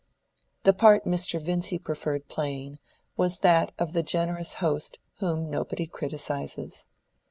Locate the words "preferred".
1.77-2.27